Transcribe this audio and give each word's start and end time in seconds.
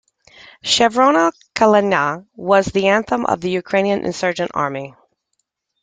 "Chervona 0.63 1.31
Kalyna" 1.53 2.25
was 2.33 2.65
the 2.65 2.87
anthem 2.87 3.23
of 3.27 3.39
the 3.39 3.51
Ukrainian 3.51 4.03
Insurgent 4.03 4.49
Army. 4.55 4.95